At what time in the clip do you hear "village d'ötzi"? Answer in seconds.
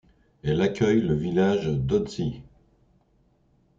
1.13-2.41